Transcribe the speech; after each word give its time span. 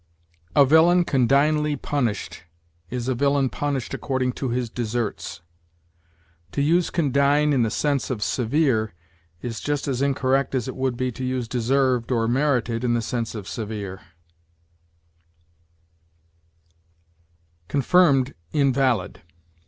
"A 0.55 0.65
villain 0.65 1.03
condignly 1.05 1.75
punished" 1.75 2.41
is 2.89 3.07
a 3.07 3.13
villain 3.13 3.49
punished 3.51 3.93
according 3.93 4.33
to 4.33 4.49
his 4.49 4.67
deserts. 4.67 5.41
To 6.53 6.61
use 6.63 6.89
condign 6.89 7.53
in 7.53 7.61
the 7.61 7.69
sense 7.69 8.09
of 8.09 8.23
severe 8.23 8.95
is 9.43 9.59
just 9.59 9.87
as 9.87 10.01
incorrect 10.01 10.55
as 10.55 10.67
it 10.67 10.75
would 10.75 10.97
be 10.97 11.11
to 11.11 11.23
use 11.23 11.47
deserved 11.47 12.11
or 12.11 12.27
merited 12.27 12.83
in 12.83 12.95
the 12.95 13.01
sense 13.03 13.35
of 13.35 13.47
severe. 13.47 14.01
CONFIRMED 17.67 18.33
INVALID. 18.53 19.21